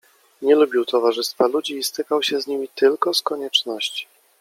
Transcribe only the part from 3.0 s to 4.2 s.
z konieczności."